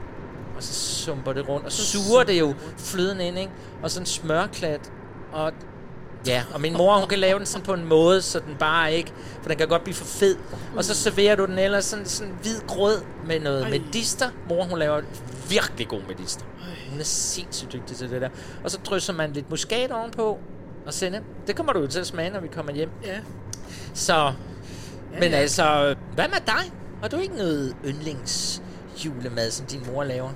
Og 0.56 0.62
så 0.62 0.74
sumper 0.74 1.32
det 1.32 1.48
rundt. 1.48 1.66
Og 1.66 1.72
suger 1.72 2.22
det 2.22 2.40
jo 2.40 2.54
fløden 2.78 3.20
ind, 3.20 3.38
ikke? 3.38 3.52
Og 3.82 3.90
sådan 3.90 4.02
en 4.02 4.06
smørklat. 4.06 4.92
Og 5.32 5.52
ja, 6.26 6.44
og 6.54 6.60
min 6.60 6.72
mor, 6.72 6.98
hun 6.98 7.08
kan 7.08 7.18
lave 7.18 7.38
den 7.38 7.46
sådan 7.46 7.64
på 7.64 7.72
en 7.72 7.84
måde, 7.84 8.22
så 8.22 8.38
den 8.38 8.56
bare 8.58 8.92
ikke... 8.92 9.12
For 9.42 9.48
den 9.48 9.58
kan 9.58 9.68
godt 9.68 9.82
blive 9.84 9.94
for 9.94 10.04
fed. 10.04 10.36
Og 10.76 10.84
så 10.84 10.94
serverer 10.94 11.36
du 11.36 11.46
den 11.46 11.58
ellers 11.58 11.84
sådan, 11.84 12.06
sådan 12.06 12.34
hvid 12.42 12.60
grød 12.66 13.00
med 13.26 13.40
noget 13.40 13.62
Ej. 13.62 13.70
medister. 13.70 14.30
Mor, 14.48 14.64
hun 14.64 14.78
laver 14.78 15.00
virkelig 15.48 15.88
god 15.88 16.00
medister. 16.08 16.44
Hun 16.90 17.00
er 17.00 17.04
sindssygt 17.04 17.72
dygtig 17.72 17.96
til 17.96 18.10
det 18.10 18.20
der. 18.20 18.28
Og 18.64 18.70
så 18.70 18.78
drysser 18.84 19.12
man 19.12 19.32
lidt 19.32 19.50
muskat 19.50 19.92
ovenpå. 19.92 20.38
Og 20.86 20.94
sende. 20.94 21.20
Det 21.46 21.56
kommer 21.56 21.72
du 21.72 21.80
jo 21.80 21.86
til 21.86 22.00
at 22.00 22.06
smage, 22.06 22.30
når 22.30 22.40
vi 22.40 22.48
kommer 22.48 22.72
hjem. 22.72 22.90
Ja. 23.04 23.18
Så, 23.94 24.32
Ja, 25.12 25.20
men 25.20 25.30
ja. 25.30 25.36
altså, 25.36 25.96
hvad 26.14 26.28
med 26.28 26.38
dig? 26.46 26.72
Har 27.00 27.08
du 27.08 27.16
ikke 27.16 27.36
noget 27.36 27.76
yndlings 27.84 28.62
julemad, 29.04 29.50
som 29.50 29.66
din 29.66 29.86
mor 29.86 30.04
laver? 30.04 30.30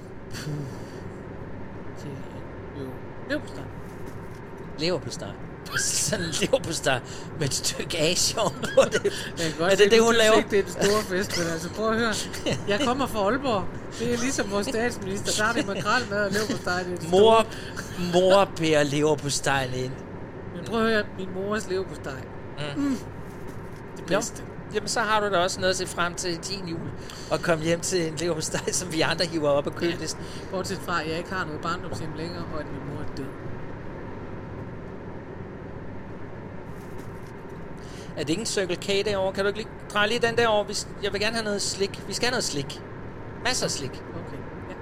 Det, 2.02 2.11
jo. 2.81 2.87
Leverpostej. 3.28 3.64
Leverpostej. 4.78 5.31
Sådan 5.78 6.25
en 6.25 6.30
leverpostej 6.40 7.00
med 7.38 7.46
et 7.49 7.54
stykke 7.54 7.99
asier 7.99 8.40
på 8.75 8.82
det. 8.92 9.04
Jeg 9.04 9.12
kan 9.38 9.52
godt 9.58 9.73
Er 9.73 9.76
se, 9.76 9.85
det 9.85 9.92
det, 9.92 10.02
hun 10.02 10.14
laver? 10.14 10.37
Ikke, 10.37 10.50
det 10.50 10.58
er 10.58 10.62
den 10.62 10.73
store 10.73 11.02
fest, 11.02 11.38
men 11.38 11.46
altså 11.46 11.68
prøv 11.70 11.90
at 11.92 11.99
høre. 11.99 12.14
Jeg 12.68 12.80
kommer 12.85 13.06
fra 13.06 13.18
Aalborg. 13.18 13.64
Det 13.99 14.14
er 14.14 14.18
ligesom 14.18 14.50
vores 14.50 14.66
statsminister. 14.66 15.44
Der 15.44 15.50
er 15.50 15.52
det 15.52 15.66
makrelmad 15.66 16.25
og 16.26 16.30
leverpostej. 16.32 16.82
Det 16.82 17.00
det 17.00 17.11
Mor, 17.11 17.46
mor 18.12 18.49
bærer 18.58 18.82
leverpostejen 18.82 19.75
ind. 19.75 19.92
Men 20.56 20.64
prøv 20.64 20.80
at 20.87 20.90
høre, 20.92 21.04
min 21.18 21.28
mors 21.35 21.68
leverpostej. 21.68 22.12
Mm. 22.76 22.99
Det 23.96 24.02
Jo. 24.02 24.06
bedste. 24.16 24.42
Jamen, 24.75 24.88
så 24.88 25.00
har 25.00 25.20
du 25.20 25.26
da 25.26 25.37
også 25.38 25.61
noget 25.61 25.70
at 25.70 25.76
se 25.76 25.87
frem 25.87 26.14
til 26.14 26.37
din 26.37 26.68
jul. 26.68 26.80
Og 27.30 27.42
komme 27.42 27.64
hjem 27.64 27.80
til 27.80 28.08
en 28.08 28.14
leverpostej, 28.16 28.73
som 28.80 28.92
vi 28.92 29.00
andre 29.00 29.25
hiver 29.25 29.49
op 29.49 29.66
af 29.66 29.75
køledisken. 29.75 30.23
Bortset 30.50 30.78
fra, 30.85 31.02
at 31.02 31.08
jeg 31.11 31.18
ikke 31.18 31.32
har 31.32 31.44
noget 31.44 31.61
barndomshjem 31.61 32.11
længere, 32.16 32.44
og 32.54 32.61
at 32.61 32.66
min 32.73 32.94
mor 32.94 33.00
er 33.02 33.16
død. 33.16 33.25
Er 38.16 38.20
det 38.20 38.30
ikke 38.30 38.40
en 38.40 38.46
Circle 38.46 38.76
K 38.76 38.87
derovre? 39.04 39.32
Kan 39.32 39.44
du 39.44 39.49
ikke 39.49 39.58
lige 39.58 39.68
dreje 39.92 40.08
lige 40.08 40.20
den 40.20 40.37
derovre? 40.37 40.75
Jeg 41.02 41.12
vil 41.12 41.20
gerne 41.20 41.35
have 41.37 41.44
noget 41.44 41.62
slik. 41.62 42.00
Vi 42.08 42.14
skal 42.14 42.26
have 42.26 42.30
noget 42.30 42.44
slik. 42.44 42.80
Masser 43.44 43.66
af 43.66 43.70
slik. 43.70 43.90
Okay. 43.90 44.38
Ja. 44.70 44.75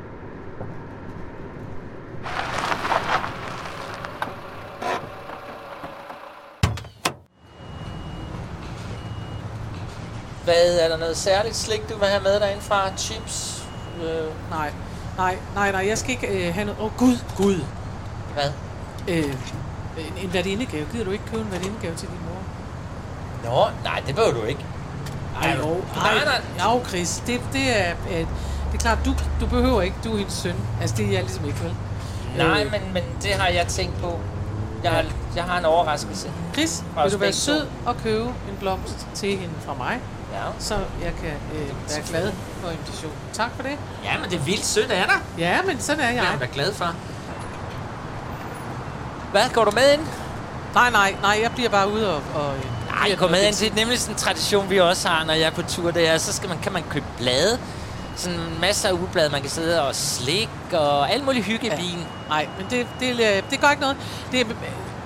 Hvad, 10.45 10.79
er 10.79 10.89
der 10.89 10.97
noget 10.97 11.17
særligt 11.17 11.57
slik, 11.57 11.89
du 11.89 11.99
vil 11.99 12.09
have 12.09 12.23
med 12.23 12.41
derinde 12.41 12.63
fra? 12.63 12.97
Chips? 12.97 13.67
Øh, 14.03 14.51
Nej, 14.51 14.73
nej, 15.17 15.39
nej, 15.55 15.73
nej. 15.73 15.87
Jeg 15.89 15.99
skal 15.99 16.11
ikke 16.11 16.49
øh, 16.49 16.55
have 16.55 16.65
noget... 16.65 16.81
Åh, 16.81 16.85
oh, 16.87 16.99
Gud, 16.99 17.17
Gud. 17.37 17.61
hvad? 18.35 18.53
Øh, 19.09 19.35
en, 19.99 20.25
en 20.25 20.33
værdindegave. 20.33 20.87
Gider 20.93 21.05
du 21.05 21.11
ikke 21.11 21.25
købe 21.25 21.43
en 21.43 21.53
værdindegave 21.53 21.95
til 21.97 22.09
din 22.09 22.19
mor? 22.29 22.64
Nå, 23.45 23.67
nej, 23.85 24.03
det 24.07 24.15
behøver 24.15 24.35
du 24.35 24.43
ikke. 24.43 24.65
Ej, 25.43 25.49
Ej, 25.51 25.57
jo. 25.59 25.67
nej, 25.97 26.13
Ej, 26.13 26.25
nej. 26.25 26.67
Jo, 26.75 26.85
Chris. 26.89 27.23
Det, 27.27 27.41
det 27.53 27.81
er... 27.87 27.91
Øh, 28.11 28.19
det 28.19 28.27
er 28.75 28.79
klart, 28.79 28.99
du, 29.05 29.15
du 29.41 29.47
behøver 29.47 29.83
ikke. 29.83 29.97
Du 30.05 30.13
er 30.13 30.17
hendes 30.17 30.35
søn. 30.35 30.55
Altså, 30.81 30.97
det 30.97 31.07
er 31.07 31.11
jeg 31.13 31.21
ligesom 31.23 31.45
ikke, 31.45 31.61
vel? 31.63 31.75
Nej, 32.37 32.63
Øh, 32.65 32.73
men, 32.73 32.81
men 32.93 33.03
det 33.23 33.31
har 33.35 33.49
jeg 33.49 33.67
tænkt 33.67 34.01
på. 34.03 34.19
Jeg 34.83 34.93
har, 34.93 35.05
jeg 35.37 35.45
har 35.45 35.59
en 35.59 35.65
overraskelse. 35.65 36.31
Chris, 36.53 36.83
vil 37.03 37.13
du 37.13 37.19
være 37.19 37.33
sød 37.33 37.67
og 37.87 37.97
købe 38.03 38.25
en 38.25 38.57
blomst 38.61 39.07
til 39.15 39.37
hende 39.37 39.55
fra 39.67 39.75
mig, 39.75 39.99
Ja. 40.33 40.39
så 40.59 40.75
jeg 40.75 41.13
kan 41.23 41.33
øh, 41.55 41.69
være 41.69 42.03
glad 42.09 42.33
for 42.63 42.71
invitationen. 42.71 43.17
Tak 43.33 43.51
for 43.57 43.63
det. 43.63 43.79
ja, 44.05 44.19
men 44.21 44.31
det 44.31 44.37
er 44.39 44.43
vildt 44.45 44.65
sødt 44.67 44.91
af 44.91 45.07
dig. 45.07 45.17
Ja, 45.39 45.63
men 45.67 45.81
sådan 45.81 46.01
er 46.03 46.09
Jeg 46.11 46.17
er 46.25 46.31
jeg. 46.31 46.41
da 46.41 46.47
glad 46.55 46.73
for. 46.75 46.95
Hvad, 49.31 49.43
går 49.53 49.65
du 49.65 49.71
med 49.71 49.93
ind? 49.93 50.01
Nej, 50.75 50.91
nej, 50.91 51.15
nej, 51.23 51.39
jeg 51.43 51.51
bliver 51.53 51.71
bare 51.71 51.91
ude 51.93 52.15
og... 52.17 52.23
og 52.35 52.55
øh, 52.57 52.63
Nej, 52.95 53.05
giver 53.07 53.17
gå 53.19 53.27
noget 53.27 53.33
med 53.33 53.47
ind. 53.47 53.55
Det 53.57 53.71
er 53.71 53.75
nemlig 53.75 53.99
sådan 54.01 54.15
en 54.15 54.19
tradition, 54.19 54.71
vi 54.71 54.81
også 54.81 55.09
har, 55.09 55.25
når 55.25 55.33
jeg 55.35 55.43
er 55.47 55.51
på 55.51 55.63
tur. 55.63 55.91
Det 55.91 56.09
er, 56.09 56.19
så 56.19 56.33
skal 56.33 56.49
man, 56.49 56.59
kan 56.59 56.73
man 56.73 56.83
købe 56.91 57.07
blade. 57.19 57.59
Sådan 58.17 58.41
masser 58.61 58.89
af 58.89 58.93
ugeblade, 58.93 59.31
man 59.31 59.41
kan 59.41 59.51
sidde 59.51 59.83
og 59.83 59.95
slik 59.95 60.49
og 60.73 61.11
alt 61.13 61.25
muligt 61.25 61.45
hygge 61.47 61.67
i 61.67 61.71
Ja. 61.71 61.77
bilen. 61.77 62.07
Nej, 62.29 62.49
men 62.59 62.67
det, 62.71 62.87
det, 63.01 63.11
øh, 63.11 63.43
det 63.51 63.61
gør 63.61 63.71
ikke 63.71 63.81
noget. 63.81 63.97
Det, 64.33 64.41
er- 64.41 64.45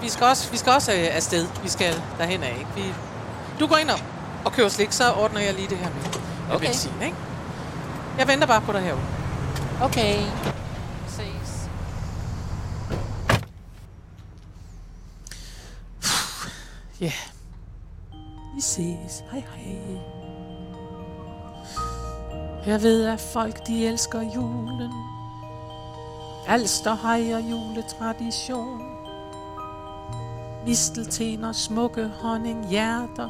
vi 0.03 0.09
skal 0.09 0.27
også, 0.27 0.51
vi 0.51 0.57
skal 0.57 0.73
også 0.73 0.93
øh, 0.93 1.07
afsted. 1.17 1.47
Vi 1.63 1.69
skal 1.69 2.03
derhen 2.19 2.43
af, 2.43 2.57
ikke? 2.59 2.71
Vi, 2.89 2.95
du 3.61 3.67
går 3.67 3.77
ind 3.77 3.91
og, 3.91 3.99
og 4.45 4.53
køber 4.53 4.69
slik, 4.69 4.93
så 4.93 5.13
ordner 5.13 5.41
jeg 5.41 5.55
lige 5.55 5.69
det 5.69 5.79
her 5.79 5.89
med, 5.89 6.03
med 6.49 6.55
Okay. 6.57 6.67
benzin, 6.67 6.93
ikke? 7.05 7.17
Jeg 8.19 8.29
venter 8.29 8.47
bare 8.47 8.61
på 8.61 8.73
dig 8.73 8.81
herude. 8.83 9.03
Okay. 9.83 10.19
Ses. 11.09 11.69
Ja. 17.01 17.13
Vi 18.59 18.63
ses. 18.63 19.25
Hej, 19.31 19.43
hej. 19.57 19.77
Jeg 22.67 22.83
ved, 22.83 23.05
at 23.05 23.21
folk, 23.21 23.67
de 23.67 23.87
elsker 23.87 24.21
julen. 24.35 24.93
Alster 26.47 26.97
hejer 27.03 27.39
juletradition. 27.39 28.83
Mistelten 30.67 31.45
og 31.45 31.55
smukke 31.55 32.09
honning 32.09 32.69
hjerter. 32.69 33.29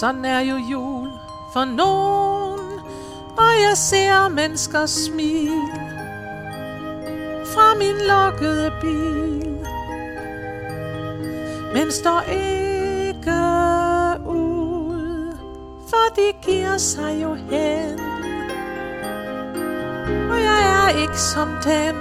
Sådan 0.00 0.24
er 0.24 0.40
jo 0.40 0.56
jul 0.56 1.10
for 1.52 1.64
nogen. 1.64 2.80
Og 3.38 3.52
jeg 3.68 3.76
ser 3.76 4.28
mennesker 4.28 4.86
smil 4.86 5.60
fra 7.44 7.74
min 7.78 7.96
lukkede 8.08 8.70
bil 8.80 9.40
men 11.74 11.92
står 11.92 12.20
ikke 13.20 13.40
ud, 14.26 15.36
for 15.88 16.14
de 16.16 16.32
giver 16.42 16.78
sig 16.78 17.22
jo 17.22 17.34
hen. 17.34 18.00
Og 20.30 20.40
jeg 20.40 20.60
er 20.84 21.02
ikke 21.02 21.20
som 21.20 21.48
dem, 21.64 21.96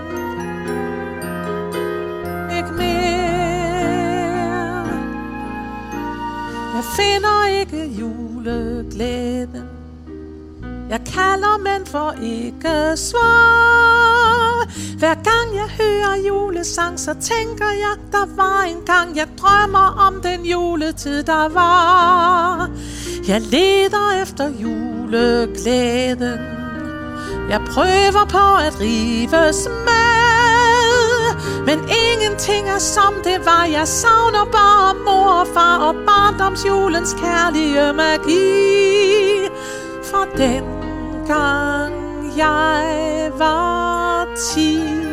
ikke 2.57 2.73
mere. 2.77 3.09
Jeg 6.75 6.83
finder 6.95 7.59
ikke 7.59 7.85
juleglæden, 7.99 9.69
jeg 10.89 11.01
kalder, 11.05 11.57
men 11.57 11.85
for 11.85 12.11
ikke 12.21 12.97
svar. 12.97 14.69
Hver 14.99 15.18
jeg 15.59 15.69
hører 15.81 16.15
julesang, 16.27 16.99
så 16.99 17.13
tænker 17.13 17.69
jeg, 17.85 17.95
der 18.11 18.25
var 18.35 18.61
en 18.63 18.81
gang, 18.85 19.17
jeg 19.17 19.27
drømmer 19.37 19.87
om 20.07 20.21
den 20.21 20.45
juletid, 20.45 21.23
der 21.23 21.49
var. 21.49 22.69
Jeg 23.27 23.41
leder 23.41 24.21
efter 24.21 24.49
juleglæden. 24.61 26.39
Jeg 27.49 27.61
prøver 27.73 28.25
på 28.29 28.55
at 28.67 28.79
rives 28.79 29.67
med. 29.85 30.09
Men 31.65 31.79
ingenting 31.79 32.69
er 32.69 32.79
som 32.79 33.13
det 33.23 33.45
var. 33.45 33.65
Jeg 33.65 33.87
savner 33.87 34.45
bare 34.51 34.93
mor 35.05 35.31
og 35.41 35.47
far 35.53 35.77
og 35.77 35.95
barndomsjulens 35.95 37.13
kærlige 37.13 37.93
magi. 37.93 39.49
For 40.03 40.27
den 40.37 40.63
gang 41.27 41.93
jeg 42.37 43.31
var 43.37 44.27
ti. 44.53 45.08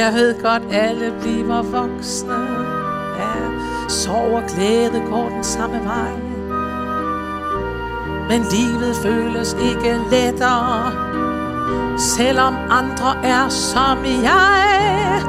Jeg 0.00 0.14
ved 0.14 0.42
godt, 0.42 0.62
alle 0.70 1.12
bliver 1.20 1.62
voksne. 1.62 2.34
Ja, 3.18 3.34
sorg 3.88 4.32
og 4.34 4.42
glæde 4.48 5.02
går 5.10 5.28
den 5.28 5.44
samme 5.44 5.80
vej. 5.84 6.12
Men 8.28 8.46
livet 8.52 8.96
føles 8.96 9.56
ikke 9.62 10.00
lettere, 10.10 10.92
selvom 11.98 12.54
andre 12.70 13.24
er 13.24 13.48
som 13.48 14.04
jeg. 14.04 15.22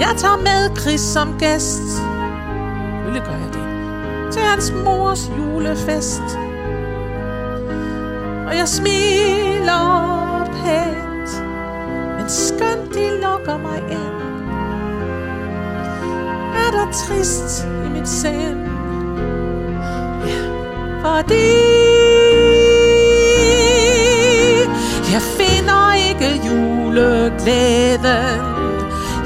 Jeg 0.00 0.14
tager 0.16 0.36
med 0.36 0.76
Chris 0.76 1.00
som 1.00 1.38
gæst. 1.38 1.82
Selvfølgelig 1.82 3.22
gør 3.26 3.38
jeg 3.44 3.52
det. 3.52 4.32
Til 4.32 4.42
hans 4.42 4.72
mors 4.84 5.30
julefest. 5.38 6.38
Og 8.46 8.56
jeg 8.56 8.68
smiler 8.68 9.86
pænt, 10.52 11.44
men 12.18 12.28
skønt 12.28 12.89
lukker 13.50 13.68
mig 13.68 13.78
ind. 13.90 14.16
Er 16.54 16.70
der 16.70 16.86
trist 16.92 17.66
i 17.86 17.88
mit 17.88 18.08
sind? 18.08 18.66
Ja, 20.26 20.40
fordi 21.04 21.50
jeg 25.12 25.22
finder 25.22 25.92
ikke 26.08 26.46
juleglæden. 26.46 28.40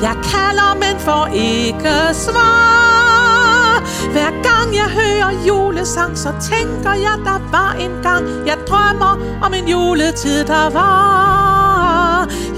Jeg 0.03 0.17
kalder, 0.33 0.75
men 0.75 0.99
får 0.99 1.27
ikke 1.27 2.15
svar. 2.15 3.83
Hver 4.13 4.31
gang 4.31 4.75
jeg 4.75 4.89
hører 5.01 5.47
julesang, 5.47 6.19
så 6.19 6.33
tænker 6.51 6.93
jeg, 6.93 7.19
der 7.25 7.39
var 7.51 7.73
en 7.73 8.03
gang. 8.03 8.27
Jeg 8.47 8.59
drømmer 8.69 9.19
om 9.43 9.55
en 9.55 9.69
juletid, 9.69 10.45
der 10.45 10.71
var. 10.71 11.44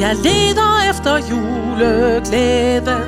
Jeg 0.00 0.16
leder 0.16 0.90
efter 0.90 1.16
juleglæden. 1.30 3.02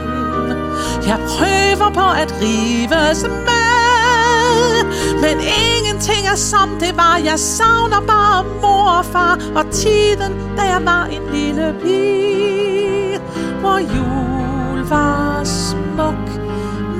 Jeg 1.06 1.18
prøver 1.28 1.90
på 1.94 2.10
at 2.22 2.34
rives 2.42 3.22
med. 3.22 4.84
Men 5.20 5.40
ingenting 5.40 6.26
er 6.26 6.36
som 6.36 6.78
det 6.80 6.96
var. 6.96 7.16
Jeg 7.24 7.38
savner 7.38 8.00
bare 8.00 8.44
mor 8.62 8.90
og 8.98 9.04
far 9.04 9.38
og 9.54 9.70
tiden, 9.70 10.32
da 10.56 10.62
jeg 10.62 10.80
var 10.84 11.04
en 11.04 11.22
lille 11.32 11.74
pige. 11.82 13.20
Hvor 13.60 13.78
jul 13.78 14.88
var 14.88 15.44
smuk 15.44 16.40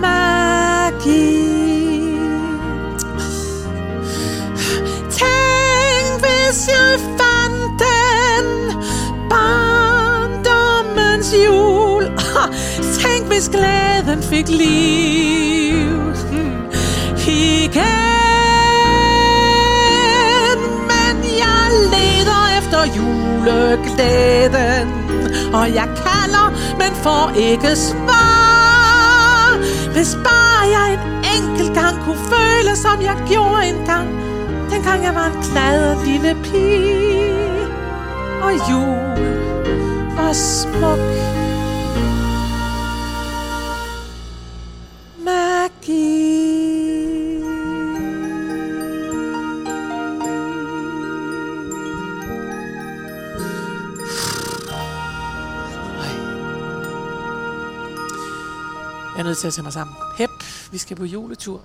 magi. 0.01 1.49
Tænk, 5.11 6.21
hvis 6.21 6.69
jeg 6.69 7.01
fandt 7.01 7.28
barndommens 11.29 11.35
jul. 11.47 12.05
Tænk, 12.99 13.27
hvis 13.27 13.49
glæden 13.49 14.23
fik 14.23 14.49
liv 14.49 15.99
hmm. 16.31 16.53
igen. 17.27 17.85
Men 20.91 21.15
jeg 21.39 21.71
leder 21.93 22.59
efter 22.59 22.81
juleglæden. 22.97 24.89
Og 25.55 25.75
jeg 25.75 25.89
kalder, 25.97 26.53
men 26.79 26.95
får 27.03 27.33
ikke 27.37 27.77
svar. 27.77 29.59
Hvis 29.93 30.19
bare 30.25 30.69
jeg 30.79 30.93
en 30.93 31.01
enkelt 31.37 31.75
gang 31.75 31.99
kunne 32.05 32.17
føle, 32.17 32.77
som 32.77 33.03
jeg 33.03 33.17
gjorde 33.31 33.69
engang. 33.69 34.09
Dengang 34.71 35.05
jeg 35.05 35.15
var 35.15 35.27
en 35.27 35.43
glad 35.53 35.97
lille 36.07 36.37
pige. 36.45 37.39
Og 38.43 38.53
jul 38.71 39.09
var 40.19 40.33
smuk. 40.33 40.99
Magi. 45.25 46.39
Jeg 59.17 59.23
er 59.23 59.23
nødt 59.23 59.39
til 59.39 59.47
at 59.47 59.55
tage 59.55 59.63
mig 59.63 59.73
sammen. 59.73 59.97
Hep, 60.17 60.31
vi 60.73 60.79
skal 60.79 60.97
på 60.97 61.05
juletur. 61.05 61.61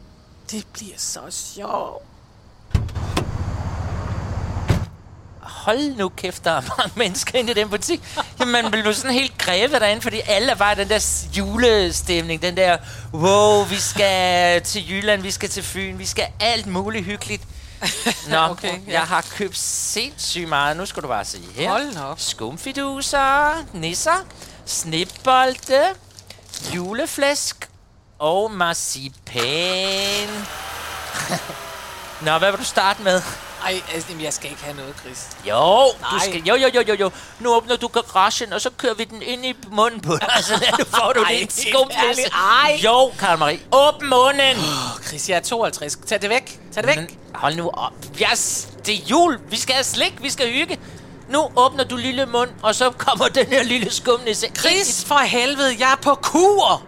Det 0.52 0.68
bliver 0.74 0.98
så 0.98 1.20
sjovt. 1.30 2.04
Hold 5.40 5.98
nu 5.98 6.10
kæft, 6.10 6.44
der 6.44 6.52
er 6.52 6.62
mange 6.78 6.94
mennesker 6.96 7.40
inde 7.40 7.52
i 7.52 7.54
den 7.54 7.70
butik. 7.70 8.02
Jamen, 8.44 8.62
man 8.64 8.72
bliver 8.72 8.92
sådan 8.94 9.12
helt 9.12 9.38
grebet 9.38 9.82
derinde, 9.82 10.02
fordi 10.02 10.22
alle 10.28 10.56
bare 10.56 10.76
den 10.76 10.90
der 10.90 11.26
julestemning. 11.38 12.42
Den 12.42 12.58
der, 12.58 12.78
wow, 13.14 13.64
vi 13.66 13.76
skal 13.76 14.62
til 14.62 14.90
Jylland, 14.92 15.22
vi 15.22 15.32
skal 15.32 15.50
til 15.50 15.64
Fyn, 15.64 15.98
vi 15.98 16.06
skal 16.06 16.28
alt 16.40 16.68
muligt 16.68 17.06
hyggeligt. 17.06 17.44
Nå, 18.28 18.38
Okay, 18.38 18.74
ja. 18.88 18.92
jeg 18.92 19.02
har 19.02 19.26
købt 19.38 19.58
sindssygt 19.58 20.50
meget. 20.50 20.78
Nu 20.78 20.86
skal 20.86 21.04
du 21.04 21.08
bare 21.08 21.26
se 21.26 21.40
her. 21.56 21.70
Hold 21.70 21.98
op. 21.98 22.20
Skumfiduser, 22.20 23.66
nisser, 23.74 24.26
snibbolde, 24.66 25.84
juleflæsk 26.76 27.70
og 28.20 28.52
marcipan. 28.52 30.30
Nå, 32.22 32.38
hvad 32.38 32.52
vil 32.52 32.60
du 32.60 32.66
starte 32.66 33.02
med? 33.02 33.22
Ej, 33.66 33.82
altså, 33.94 34.10
jamen, 34.10 34.24
jeg 34.24 34.34
skal 34.34 34.50
ikke 34.50 34.64
have 34.64 34.78
noget, 34.78 34.96
Chris. 35.00 35.28
Jo, 35.50 35.56
du 35.56 36.16
Nej. 36.16 36.26
skal, 36.26 36.42
jo, 36.44 36.56
jo, 36.56 36.68
jo, 36.76 36.84
jo, 36.88 36.94
jo. 37.00 37.12
Nu 37.40 37.56
åbner 37.56 37.76
du 37.76 37.88
garagen, 37.88 38.54
og 38.54 38.62
så 38.62 38.70
kører 38.78 38.94
vi 38.94 39.04
den 39.04 39.22
ind 39.22 39.46
i 39.46 39.56
munden 39.72 40.02
på 40.02 40.14
dig. 40.22 40.30
Altså, 40.36 40.54
der 40.78 40.86
får 40.86 41.14
du 41.16 41.22
Ej, 41.22 41.34
helt 41.34 41.54
skumflæs. 41.54 42.18
Ej. 42.64 42.80
Jo, 42.84 43.12
Karl 43.20 43.38
Marie. 43.40 43.60
Åbn 43.72 44.10
munden. 44.10 44.58
Åh, 44.58 45.04
Chris, 45.08 45.30
jeg 45.30 45.36
er 45.36 45.42
52. 45.42 45.98
Tag 46.08 46.22
det 46.22 46.30
væk. 46.30 46.60
Tag 46.74 46.84
det 46.84 46.88
væk. 46.88 46.98
Men 46.98 47.10
Hold 47.36 47.56
nu 47.56 47.70
op. 47.74 47.94
Yes, 48.32 48.68
det 48.86 48.94
er 48.94 49.00
jul. 49.10 49.40
Vi 49.50 49.58
skal 49.58 49.76
have 49.76 49.84
slik. 49.84 50.14
Vi 50.22 50.30
skal 50.30 50.52
hygge. 50.52 50.80
Nu 51.30 51.50
åbner 51.56 51.84
du 51.84 51.96
lille 51.96 52.26
mund, 52.26 52.50
og 52.62 52.76
så 52.76 52.92
kommer 52.92 53.28
den 53.28 53.46
her 53.46 53.64
lille 53.64 53.92
skumnisse 53.92 54.48
Chris, 54.60 55.06
for 55.08 55.16
helvede, 55.16 55.76
jeg 55.80 55.92
er 55.92 55.96
på 55.96 56.16
kur. 56.16 56.82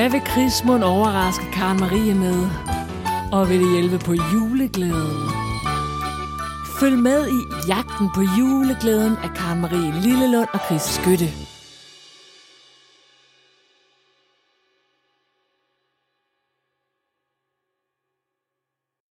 Hvad 0.00 0.10
vil 0.10 0.22
Chris 0.32 0.64
Mund 0.64 0.84
overraske 0.84 1.44
Karen 1.52 1.80
Marie 1.80 2.14
med? 2.14 2.48
Og 3.32 3.48
vil 3.48 3.60
det 3.60 3.72
hjælpe 3.72 3.98
på 3.98 4.14
juleglæden? 4.34 5.30
Følg 6.80 6.98
med 6.98 7.28
i 7.28 7.40
Jagten 7.68 8.08
på 8.14 8.20
juleglæden 8.38 9.16
af 9.24 9.30
Karen 9.36 9.60
Marie 9.60 10.00
Lillelund 10.02 10.48
og 10.52 10.60
Chris 10.66 10.82
Skytte. 10.82 11.49